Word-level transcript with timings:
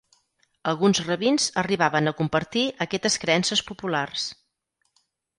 Alguns 0.69 0.99
rabins 1.09 1.43
arribaven 1.63 2.11
a 2.11 2.13
compartir 2.21 2.63
aquestes 2.85 3.17
creences 3.25 3.61
populars. 3.67 4.25